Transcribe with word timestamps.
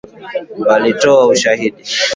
Walitoa 0.69 1.27
ushahidi 1.27 1.83